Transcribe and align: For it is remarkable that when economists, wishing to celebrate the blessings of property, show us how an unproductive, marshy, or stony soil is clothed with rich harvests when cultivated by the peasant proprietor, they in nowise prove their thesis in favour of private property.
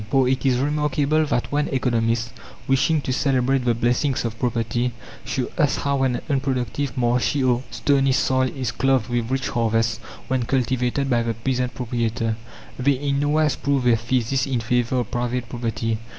For 0.09 0.27
it 0.27 0.47
is 0.47 0.57
remarkable 0.57 1.27
that 1.27 1.51
when 1.51 1.67
economists, 1.67 2.31
wishing 2.67 3.01
to 3.01 3.13
celebrate 3.13 3.65
the 3.65 3.75
blessings 3.75 4.25
of 4.25 4.39
property, 4.39 4.93
show 5.23 5.47
us 5.59 5.75
how 5.75 6.01
an 6.01 6.21
unproductive, 6.27 6.97
marshy, 6.97 7.43
or 7.43 7.61
stony 7.69 8.11
soil 8.11 8.49
is 8.49 8.71
clothed 8.71 9.09
with 9.09 9.29
rich 9.29 9.49
harvests 9.49 9.99
when 10.27 10.45
cultivated 10.45 11.07
by 11.07 11.21
the 11.21 11.35
peasant 11.35 11.75
proprietor, 11.75 12.35
they 12.79 12.93
in 12.93 13.19
nowise 13.19 13.55
prove 13.55 13.83
their 13.83 13.95
thesis 13.95 14.47
in 14.47 14.59
favour 14.59 15.01
of 15.01 15.11
private 15.11 15.47
property. 15.47 15.99